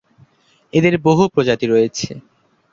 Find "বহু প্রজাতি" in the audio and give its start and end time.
1.05-1.65